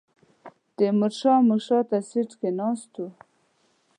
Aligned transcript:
تیمور 0.75 1.11
شاه 1.19 1.39
مو 1.47 1.57
شاته 1.65 1.97
سیټ 2.09 2.29
کې 2.39 2.49
ناست 2.59 2.91
و. 3.01 3.05